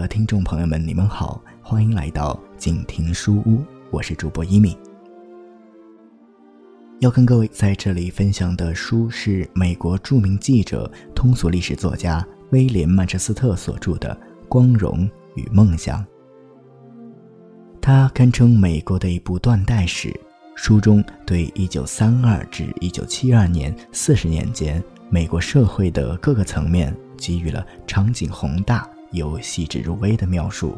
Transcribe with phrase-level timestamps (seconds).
[0.00, 4.76] 的听众朋友们，你们好，欢迎来到静听书屋，我是主播一米。
[7.00, 14.14] 要跟各位在这里分享的书是美国著名记者、通俗历史作家威廉·曼彻斯特所著的
[14.50, 16.04] 《光荣与梦想》。
[17.80, 20.14] 它堪称美国的一部断代史，
[20.56, 28.86] 书中对1932至1972年40年间美国社会的各个层面给予了场景宏大。
[29.12, 30.76] 有细致入微的描述，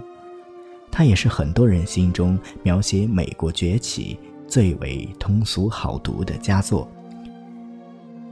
[0.91, 6.91] 它也是很多人心中描写美国崛起最为通俗好读的佳作。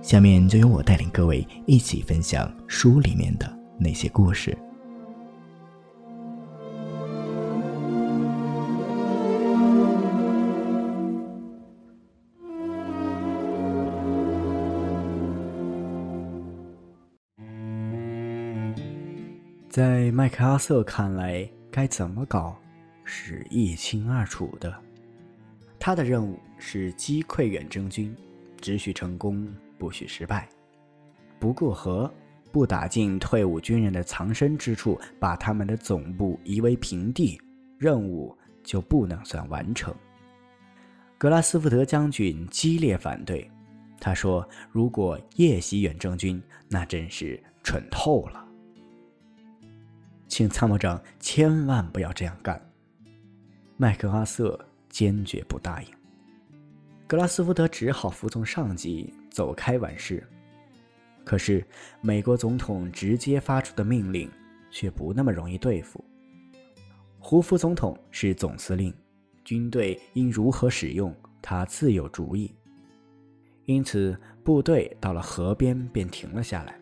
[0.02, 4.56] 下面就由我带领各位一起分享书里面的那些故事。
[19.76, 22.58] 在麦克阿瑟看来，该怎么搞
[23.04, 24.74] 是一清二楚的。
[25.78, 28.16] 他的任务是击溃远征军，
[28.58, 29.46] 只许成功，
[29.76, 30.48] 不许失败。
[31.38, 32.10] 不过河，
[32.50, 37.38] 不打进退伍军人的藏身之处，把他们的总部夷为平地，
[37.76, 39.94] 任务就不能算完成。
[41.18, 43.46] 格拉斯福德将军激烈反对，
[44.00, 48.44] 他说：“如果夜袭远征军，那真是蠢透了。”
[50.36, 52.60] 请参谋长千万不要这样干。
[53.78, 55.88] 麦克阿瑟坚决不答应。
[57.06, 60.22] 格拉斯福德只好服从上级，走开完事。
[61.24, 61.66] 可是
[62.02, 64.30] 美国总统直接发出的命令
[64.70, 66.04] 却不那么容易对付。
[67.18, 68.92] 胡佛总统是总司令，
[69.42, 72.54] 军队应如何使用，他自有主意。
[73.64, 74.14] 因此，
[74.44, 76.78] 部队到了河边便停了下来。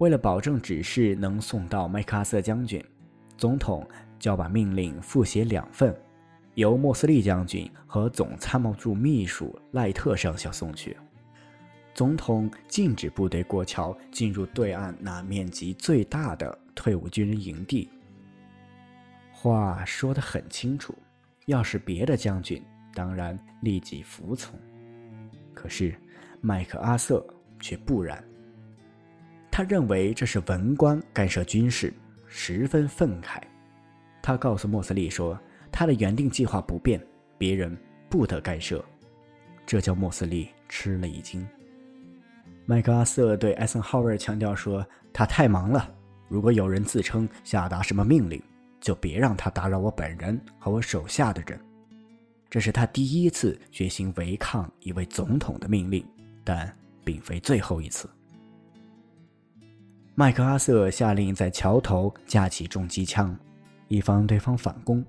[0.00, 2.82] 为了保证指示能送到麦克阿瑟将军，
[3.36, 3.86] 总统
[4.18, 5.94] 就要把命令复写两份，
[6.54, 10.96] 由莫斯利将军和总参谋处秘书赖特上校送去。
[11.92, 17.86] 总统禁止部队过桥进入对岸那面积最大的退伍军人营地。
[19.30, 20.94] 话说得很清楚，
[21.44, 22.62] 要是别的将军，
[22.94, 24.58] 当然立即服从。
[25.52, 25.94] 可是
[26.40, 27.22] 麦克阿瑟
[27.58, 28.24] 却不然。
[29.60, 31.92] 他认为这是文官干涉军事，
[32.26, 33.42] 十分愤慨。
[34.22, 35.38] 他告诉莫斯利说
[35.70, 36.98] ：“他的原定计划不变，
[37.36, 37.76] 别人
[38.08, 38.82] 不得干涉。”
[39.66, 41.46] 这叫莫斯利吃了一惊。
[42.64, 44.82] 麦克阿瑟对艾森豪威尔强调说
[45.12, 45.94] ：“他太忙了，
[46.26, 48.42] 如果有人自称下达什么命令，
[48.80, 51.60] 就别让他打扰我本人和我手下的人。”
[52.48, 56.02] 这是他第一次决心违抗一位总统的命令，
[56.42, 58.08] 但并非最后一次。
[60.14, 63.34] 麦克阿瑟下令在桥头架起重机枪，
[63.88, 65.04] 以防对方反攻。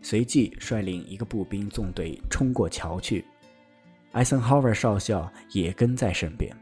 [0.00, 3.24] 随即率领一个步兵纵队冲过桥去，
[4.12, 6.54] 艾森豪威尔少校也跟在身边。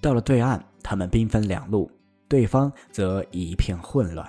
[0.00, 1.90] 到了对岸，他们兵分两路，
[2.28, 4.26] 对方则一片混乱。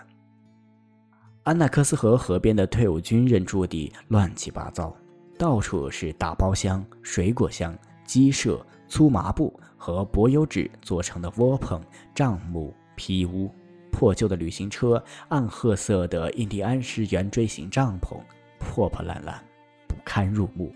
[1.44, 4.96] 安纳克斯河河边的退伍军人驻地乱七八糟，
[5.38, 8.66] 到处是大包厢、水果箱、鸡舍。
[8.88, 11.81] 粗麻布和柏油纸做成的窝棚、
[12.16, 13.52] 帐幕、皮屋，
[13.92, 18.18] 破旧的旅行车、暗褐色的印第安式圆锥形帐篷，
[18.59, 19.44] 破破烂烂，
[19.88, 20.74] 不堪入目，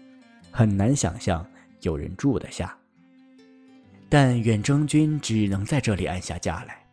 [0.51, 1.45] 很难想象
[1.81, 2.77] 有人住得下。
[4.09, 6.85] 但远征军只能在这里安下家来，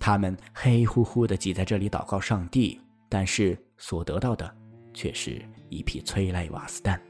[0.00, 4.50] 他们黑乎乎地挤在这里祷告上帝，但是所得到的
[4.94, 7.00] 却是一批催泪瓦斯弹。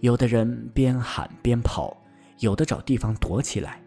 [0.00, 1.96] 有的人边喊边跑。
[2.42, 3.80] 有的找地方躲起来，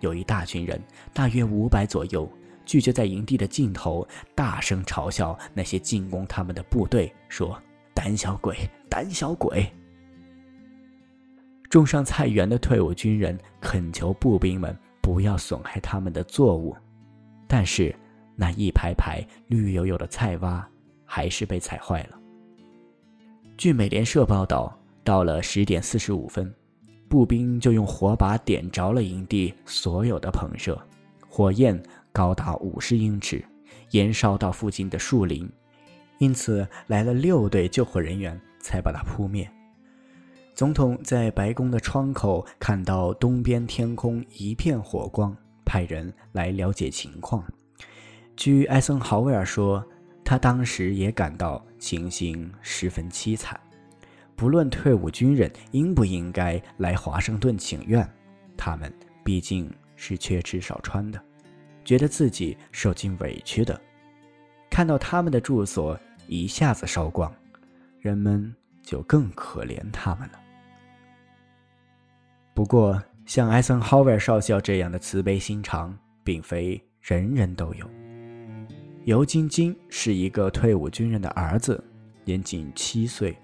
[0.00, 0.82] 有一大群人，
[1.12, 2.26] 大约五百左右，
[2.64, 7.60] 聚集在营地的尽头，大声嘲笑那些进攻他们的部队，说
[7.92, 8.56] ：“胆小鬼，
[8.88, 9.70] 胆小鬼！”
[11.68, 16.74] 种上菜园的退伍军人恳求步兵们不要损害他们的作物，
[17.46, 17.94] 但是
[18.34, 20.64] 那一排排绿油油的菜洼
[21.04, 22.18] 还是被踩坏了。
[23.58, 24.74] 据美联社报道，
[25.04, 26.50] 到了十点四十五分。
[27.08, 30.80] 步兵就用火把点着了营地所有的棚舍，
[31.28, 31.82] 火焰
[32.12, 33.42] 高达五十英尺，
[33.90, 35.50] 延烧到附近的树林，
[36.18, 39.50] 因此来了六队救火人员才把它扑灭。
[40.54, 45.34] 总统在白宫的窗口看到东边天空一片火光，
[45.64, 47.44] 派人来了解情况。
[48.36, 49.84] 据艾森豪威尔说，
[50.24, 53.58] 他当时也感到情形十分凄惨。
[54.38, 58.08] 不论退伍军人应不应该来华盛顿请愿，
[58.56, 58.90] 他们
[59.24, 61.20] 毕竟是缺吃少穿的，
[61.84, 63.78] 觉得自己受尽委屈的。
[64.70, 65.98] 看到他们的住所
[66.28, 67.34] 一下子烧光，
[67.98, 70.38] 人们就更可怜他们了。
[72.54, 77.90] 不过，像艾森豪威尔少校这样的慈悲心肠，并非人人都有。
[79.04, 81.82] 尤金金是一个退伍军人的儿子，
[82.24, 83.36] 年仅七岁。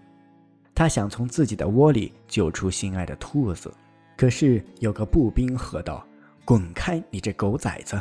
[0.75, 3.73] 他想从自己的窝里救出心爱的兔子，
[4.17, 6.05] 可是有个步兵喝道
[6.45, 8.01] ：“滚开，你这狗崽子！”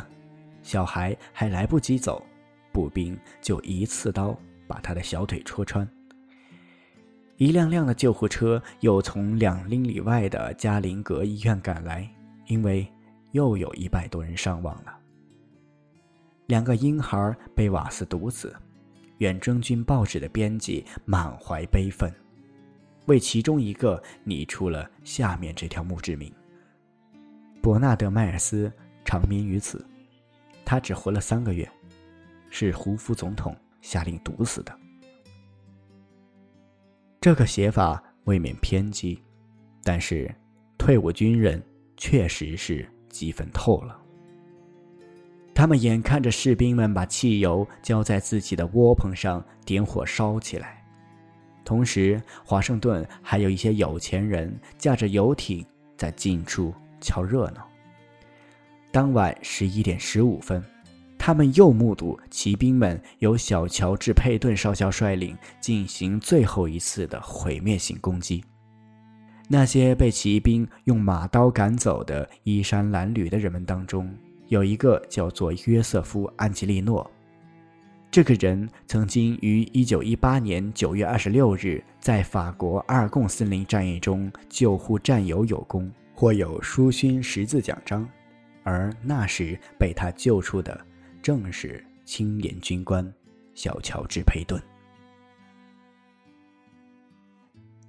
[0.62, 2.24] 小孩还来不及走，
[2.72, 4.36] 步兵就一刺刀
[4.66, 5.88] 把他的小腿戳穿。
[7.36, 12.08] 一辆辆的救护车又从两英里外的加林格医院赶来，
[12.46, 12.86] 因为
[13.32, 14.96] 又有一百多人伤亡了。
[16.46, 18.54] 两个婴孩被瓦斯毒死，
[19.18, 22.12] 远征军报纸的编辑满怀悲愤，
[23.06, 26.32] 为其中一个拟出了下面这条墓志铭：
[27.60, 28.72] 伯纳德·迈尔斯
[29.04, 29.86] 长眠于此，
[30.64, 31.70] 他只活了三个月，
[32.50, 34.78] 是胡夫总统下令毒死的。
[37.20, 39.22] 这个写法未免偏激，
[39.82, 40.34] 但是
[40.76, 41.62] 退伍军人
[41.96, 43.98] 确实是激愤透了。
[45.54, 50.83] 他们眼看着士兵们把汽油浇在自己的窝棚上，点火烧起来。
[51.64, 55.64] 同时，华盛顿还有一些有钱人驾着游艇
[55.96, 57.66] 在近处瞧热闹。
[58.92, 60.62] 当晚十一点十五分，
[61.18, 68.44] 他们又目睹骑兵们由小乔治·佩顿少校率领进行最后一次的毁灭性攻击。
[69.48, 74.14] 那些被骑兵用马刀赶走的衣衫褴褛的人们当中。
[74.48, 77.10] 有一个叫做约瑟夫·安吉利诺，
[78.14, 88.08] 这个人曾经于1918年9月26日在法国阿尔贡森林战役中救护战友有功，获有书勋十字奖章，
[88.62, 90.80] 而那时被他救出的
[91.20, 93.12] 正是青年军官
[93.52, 94.62] 小乔治·佩顿。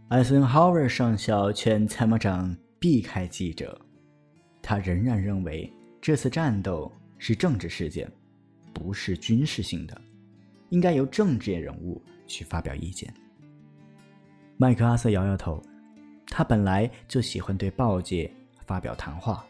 [0.08, 3.80] 艾森豪威尔上校劝参谋长避开记者，
[4.60, 5.72] 他仍然认为。
[6.02, 8.12] 这次战斗是政治事件，
[8.74, 10.02] 不是军事性的，
[10.70, 13.14] 应该由政治人物去发表意见。
[14.58, 15.62] 麦克阿瑟摇摇头，
[16.28, 18.32] 他本来就喜欢对报界
[18.66, 19.46] 发表谈话，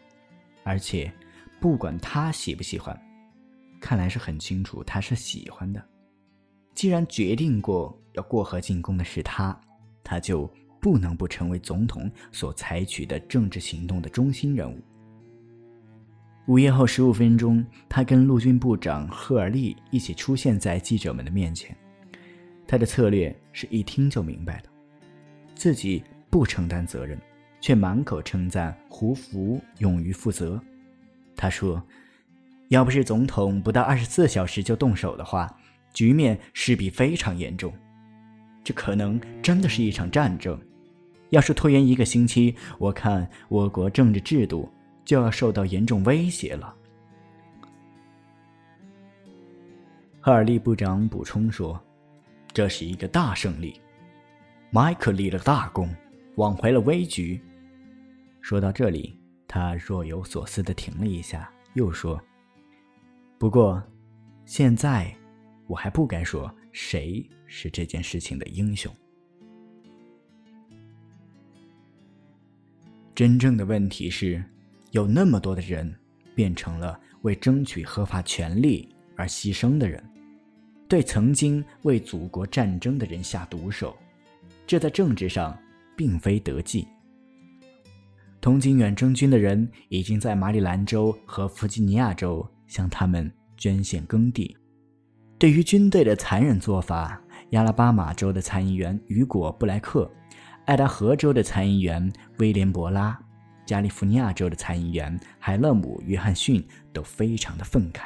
[0.64, 1.12] 而且
[1.60, 3.00] 不管他喜不喜欢，
[3.80, 5.84] 看来是很清楚他是喜欢的。
[6.74, 9.58] 既然决定过要过河进攻的是他，
[10.04, 10.52] 他就
[10.82, 14.82] 不能不成为总统所采取的政治行动的中心人物。
[16.48, 21.76] 午夜后十五分钟，他跟陆军部长赫尔利一起出现在记者们的面前。
[22.68, 24.70] 他的策略是一听就明白的，
[25.56, 27.20] 自己不承担责任，
[27.60, 30.62] 却满口称赞胡佛勇于负责。
[31.36, 31.82] 他说
[32.70, 35.52] ：“要不是总统不到二十四小时就动手的话，
[35.96, 37.74] 局面势必非常严重。
[38.64, 40.60] 这可能真的是一场战争。
[41.32, 44.70] 要是拖延一个星期，我看我国政治制度……”
[45.06, 46.75] 就要受到严重威胁了。
[50.20, 51.80] 赫尔利部长补充说
[52.51, 53.80] ：“这是一个大胜利，
[54.72, 55.88] 麦克立了大功，
[56.38, 57.39] 挽回了危局。”
[58.41, 59.15] 说到这里，
[59.48, 62.20] 他若有所思的停了一下，又说
[63.38, 63.82] ：“不过，
[64.46, 65.15] 现在
[65.68, 68.91] 我还不该说谁是这件事情的英雄。
[73.13, 74.44] 真正的问题是。”
[74.96, 75.94] 有那么多的人
[76.34, 78.88] 变成了为争取合法权利
[79.18, 80.02] 而牺牲的人，
[80.88, 83.94] 对曾经为祖国战争的人下毒手，
[84.66, 85.58] 这在政治上
[85.98, 86.88] 并非得计。
[88.40, 94.56] 同情远征军的人已经在马里兰州和弗吉尼亚州向他们捐献耕地。
[95.38, 100.10] 对于军队的残忍做法，亚拉巴马州的参议员雨果·布莱克，
[100.64, 103.20] 爱达荷州的参议员威廉·博拉。
[103.65, 108.03] 加利福尼亚州的参议员海勒姆·约翰逊都非常的愤慨。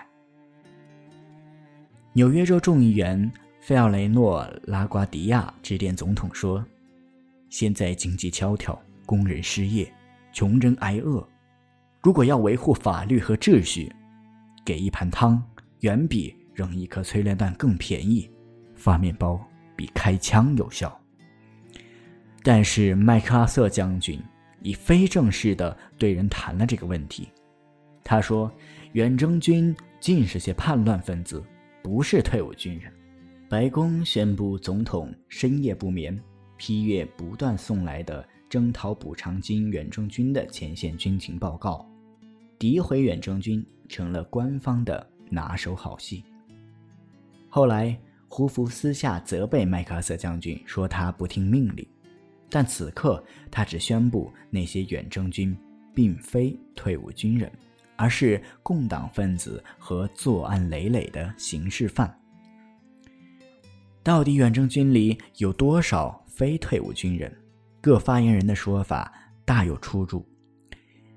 [2.14, 6.66] 纽约州众议员费奥雷诺·拉瓜迪亚致电总统说
[7.50, 9.92] ：“现在经济萧条，工人失业，
[10.32, 11.26] 穷人挨饿。
[12.02, 13.94] 如果要维护法律和秩序，
[14.66, 15.44] 给一盘汤
[15.82, 18.30] 远比扔一颗催泪弹更便宜。
[18.76, 19.40] 发面包
[19.76, 20.98] 比开枪有效。”
[22.42, 24.20] 但是麦克阿瑟将军。
[24.62, 27.30] 以非正式的对人谈了这个问题，
[28.04, 28.52] 他说
[28.94, 31.44] ：“远征军尽是些叛乱分子，
[31.82, 32.92] 不是退伍军人。”
[33.50, 36.20] 白宫宣布，总统深夜不眠，
[36.58, 41.84] 批阅不断送来的征讨补偿金远征军的前线军情报告。
[42.60, 46.24] 诋毁远征军成了官方的拿手好戏。
[47.50, 47.98] 后来，
[48.28, 51.88] 胡佛私下责备麦克阿瑟将军，说他不听命令，
[52.50, 55.56] 但此刻他只宣布那些远征军
[55.94, 57.52] 并非退伍军人，
[57.96, 62.14] 而是共党分子和作案累累的刑事犯。
[64.02, 67.32] 到底远征军里有多少非退伍军人？
[67.82, 69.14] 各发言人的说法
[69.46, 70.26] 大有出入。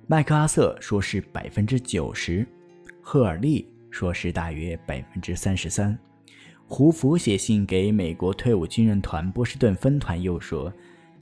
[0.07, 2.47] 麦克阿瑟说是百分之九十，
[3.01, 5.99] 赫尔利说是大约百分之三十三。
[6.67, 10.73] 胡佛写信给美国退伍军人团波士顿分团又说，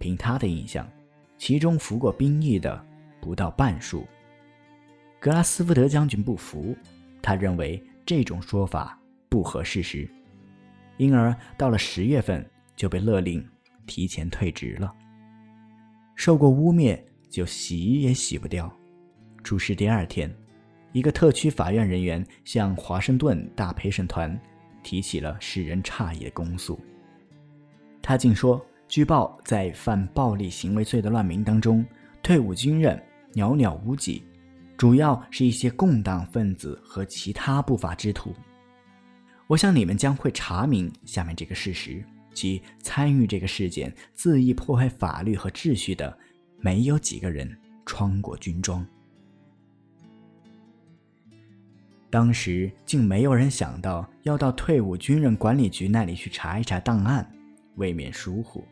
[0.00, 0.90] 凭他的印象，
[1.36, 2.84] 其中服过兵役的
[3.20, 4.04] 不到半数。
[5.20, 6.74] 格拉斯福德将军不服，
[7.22, 10.10] 他认为这种说法不合事实。
[10.96, 13.46] 因而到了十月份就被勒令
[13.86, 14.92] 提前退职了。
[16.14, 18.74] 受过污蔑就洗也洗不掉。
[19.44, 20.34] 出事第二天，
[20.92, 24.38] 一个特区法院人员向华盛顿大陪审团
[24.82, 26.80] 提起了使人诧异的公诉。
[28.02, 31.86] 他竟说，据报在犯暴力行为罪的乱民当中，
[32.24, 33.00] 退伍军人
[33.34, 34.24] 寥寥无几，
[34.76, 38.34] 主要是一些共党分子和其他不法之徒。
[39.46, 42.04] 我想你们将会查明下面这个事实：
[42.34, 46.18] 即参与这个事件、恣意破坏法律和秩序的，
[46.58, 47.56] 没有几个人
[47.86, 48.84] 穿过军装。
[52.10, 57.24] 当时竟没有人想到要到退伍军人管理局那里去查一查档案，
[57.76, 58.64] 未免疏忽，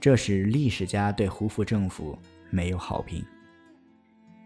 [0.00, 2.16] 这使历史家对胡佛政府
[2.50, 3.24] 没有好评。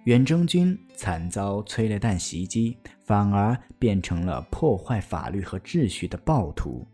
[0.05, 6.87] 远征军惨遭催泪弹袭击，反而变成了破坏法律和秩序的暴徒。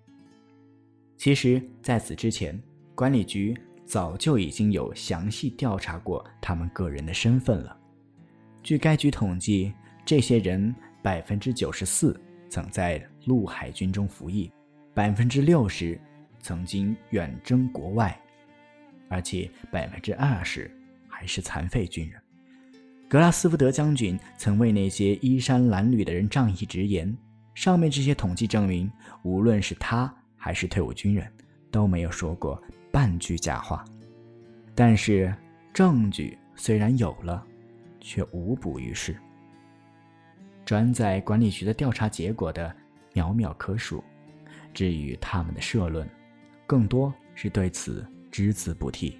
[1.16, 2.60] 其实，在此之前，
[2.94, 7.76] 管理局早就已经有详细调查过他们个人的身份了。
[8.60, 9.72] 据该局统计，
[10.04, 12.20] 这些人百分之九十四
[12.50, 14.50] 曾在陆海军中服役，
[14.92, 15.98] 百分之六十
[16.40, 18.20] 曾经远征国外，
[19.08, 20.70] 而且百分之二十
[21.08, 22.20] 还是残废军人。
[23.08, 27.16] 格拉斯福德将军曾为那些衣衫褴褛的人仗义直言
[27.54, 28.90] ：“上面这些统计证明，
[29.22, 31.30] 无论是他还是退伍军人，
[31.70, 32.60] 都没有说过
[32.90, 33.84] 半句假话。”
[34.74, 35.32] 但是
[35.72, 37.46] 证据虽然有了，
[38.00, 39.16] 却无补于事。
[40.64, 42.74] 转载管理局的调查结果的
[43.14, 44.02] 寥寥可数，
[44.74, 46.06] 至于他们的社论，
[46.66, 48.04] 更多是对此
[48.36, 49.12] 只字不提。《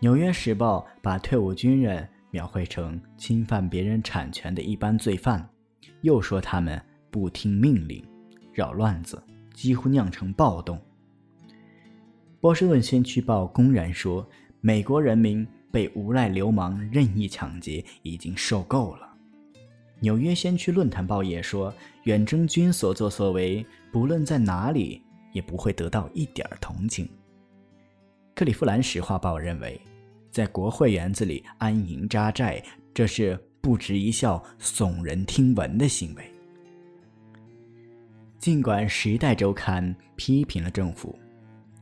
[0.00, 5.46] 纽约时报》把退伍军人描绘成侵犯别人产权的一般罪犯，
[6.00, 8.02] 又说他们不听命令、
[8.54, 10.78] 扰乱子，几乎酿成暴动。
[12.40, 14.26] 《波士顿先驱报》公然说，
[14.62, 19.06] 美国人民被无赖流氓任意抢劫已经受够了。
[20.00, 21.70] 《纽约先驱论坛报》也说，
[22.04, 25.02] 远征军所作所为，不论在哪里，
[25.36, 27.06] 也不会得到一点同情。
[28.34, 29.78] 克利夫兰石化报认为，
[30.30, 32.62] 在国会园子里安营扎寨，
[32.94, 36.24] 这是不值一笑、耸人听闻的行为。
[38.38, 41.14] 尽管《时代周刊》批评了政府，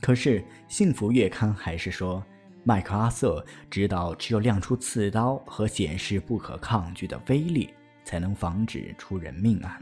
[0.00, 2.24] 可是《幸福月刊》还是说，
[2.64, 7.70] 麦克阿瑟知道，只有亮出刺刀和显示不可抗拒的威力，
[8.04, 9.80] 才能防止出人命案。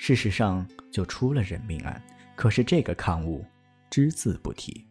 [0.00, 2.00] 事实上，就出了人命案。
[2.36, 3.44] 可是这个刊物。
[3.90, 4.84] 只字不提，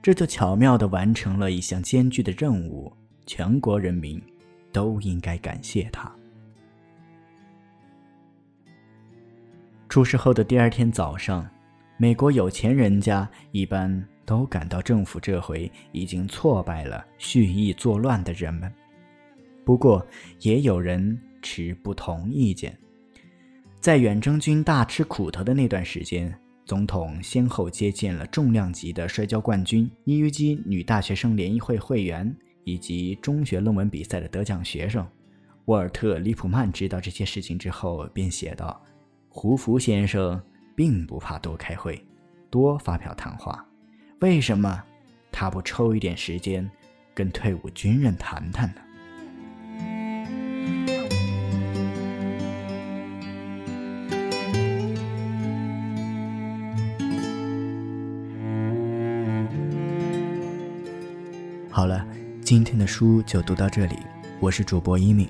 [0.00, 2.90] 这就巧妙地完成了一项艰巨的任务。
[3.26, 4.18] 全国人民
[4.72, 6.10] 都应该感谢他。
[9.90, 11.46] 出事后的第二天早上，
[11.98, 18.72] 美国有钱人家一般都感到政府这回已经挫败了蓄意作乱的人们。
[19.66, 20.04] 不过，
[20.40, 22.74] 也有人持不同意见。
[23.80, 26.32] 在远征军大吃苦头的那段时间。
[26.64, 35.06] 总统先后接见了重量级的摔跤冠军、伊虞基女大学生联谊会会员以及中学论文比赛的得奖学生。
[35.64, 38.84] 沃尔特·里普曼知道这些事情之后，便写道
[39.30, 40.38] ：“胡佛先生
[40.76, 41.98] 并不怕多开会、
[42.50, 43.66] 多发表谈话，
[44.20, 44.84] 为什么
[45.32, 46.70] 他不抽一点时间
[47.14, 48.80] 跟退伍军人谈谈呢？”
[61.78, 62.04] 好了，
[62.42, 63.94] 今天的书就读到这里。
[64.40, 65.28] 我是主播一敏，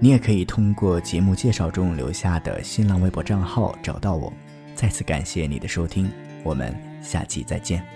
[0.00, 4.32] 你也可以通过节目介绍中留下的新浪微博账号找到我。
[4.74, 6.10] 再次感谢你的收听，
[6.42, 7.95] 我们下期再见。